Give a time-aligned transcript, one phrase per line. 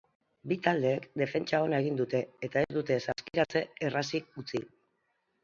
[0.51, 4.65] Bi taldeek defentsa ona egin dute eta ez dute saskiratze errazik utzi.